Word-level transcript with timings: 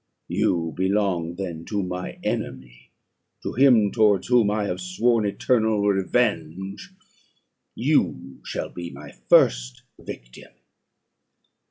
you 0.29 0.73
belong 0.75 1.35
then 1.35 1.63
to 1.63 1.83
my 1.83 2.17
enemy 2.23 2.89
to 3.43 3.53
him 3.53 3.91
towards 3.91 4.29
whom 4.29 4.49
I 4.49 4.65
have 4.65 4.81
sworn 4.81 5.27
eternal 5.27 5.79
revenge; 5.87 6.91
you 7.75 8.39
shall 8.43 8.69
be 8.69 8.89
my 8.89 9.11
first 9.29 9.83
victim.' 9.99 10.55